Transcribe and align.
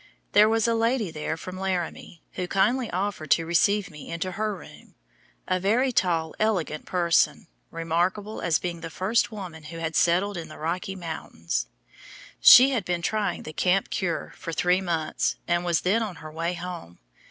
There 0.31 0.49
was 0.49 0.67
a 0.67 0.73
lady 0.73 1.11
there 1.11 1.37
from 1.37 1.59
Laramie, 1.59 2.23
who 2.31 2.47
kindly 2.47 2.89
offered 2.89 3.29
to 3.29 3.45
receive 3.45 3.91
me 3.91 4.09
into 4.09 4.31
her 4.31 4.55
room, 4.57 4.95
a 5.47 5.59
very 5.59 5.91
tall, 5.91 6.33
elegant 6.39 6.87
person, 6.87 7.45
remarkable 7.69 8.41
as 8.41 8.57
being 8.57 8.81
the 8.81 8.89
first 8.89 9.31
woman 9.31 9.65
who 9.65 9.77
had 9.77 9.95
settled 9.95 10.37
in 10.37 10.47
the 10.47 10.57
Rocky 10.57 10.95
Mountains. 10.95 11.67
She 12.39 12.71
had 12.71 12.83
been 12.83 13.03
trying 13.03 13.43
the 13.43 13.53
"camp 13.53 13.91
cure" 13.91 14.33
for 14.37 14.51
three 14.51 14.81
months, 14.81 15.35
and 15.47 15.63
was 15.63 15.81
then 15.81 16.01
on 16.01 16.15
her 16.15 16.31
way 16.31 16.55
home. 16.55 16.97